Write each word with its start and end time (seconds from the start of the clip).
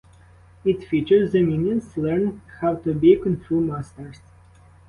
It 0.65 0.83
features 0.83 1.31
the 1.33 1.43
Minions 1.43 1.95
learn 1.95 2.41
how 2.59 2.73
to 2.73 2.91
be 2.95 3.15
Kung 3.17 3.37
Fu 3.37 3.61
masters. 3.61 4.19